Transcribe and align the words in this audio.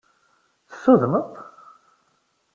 Tessudneḍ-t? 0.69 1.35